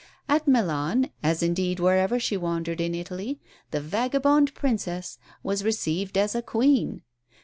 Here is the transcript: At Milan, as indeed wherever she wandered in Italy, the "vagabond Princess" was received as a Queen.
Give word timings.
At 0.27 0.47
Milan, 0.47 1.11
as 1.21 1.43
indeed 1.43 1.79
wherever 1.79 2.19
she 2.19 2.35
wandered 2.35 2.81
in 2.81 2.95
Italy, 2.95 3.39
the 3.69 3.79
"vagabond 3.79 4.55
Princess" 4.55 5.19
was 5.43 5.63
received 5.63 6.17
as 6.17 6.33
a 6.33 6.41
Queen. 6.41 7.03